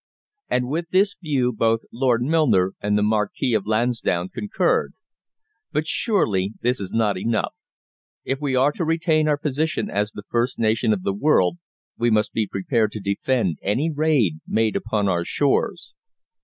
And 0.49 0.67
with 0.67 0.89
this 0.89 1.15
view 1.21 1.53
both 1.53 1.81
Lord 1.93 2.23
Milner 2.23 2.73
and 2.81 2.97
the 2.97 3.03
Marquis 3.03 3.53
of 3.53 3.67
Lansdowne 3.67 4.29
concurred. 4.29 4.95
But 5.71 5.85
surely 5.85 6.53
this 6.61 6.79
is 6.79 6.91
not 6.91 7.19
enough. 7.19 7.53
If 8.23 8.41
we 8.41 8.55
are 8.55 8.71
to 8.71 8.83
retain 8.83 9.27
our 9.27 9.37
position 9.37 9.91
as 9.91 10.11
the 10.11 10.23
first 10.27 10.57
nation 10.57 10.91
of 10.91 11.03
the 11.03 11.13
world 11.13 11.59
we 11.99 12.09
must 12.09 12.33
be 12.33 12.47
prepared 12.47 12.91
to 12.93 12.99
defend 12.99 13.59
any 13.61 13.91
raid 13.91 14.39
made 14.47 14.75
upon 14.75 15.07
our 15.07 15.23
shores. 15.23 15.93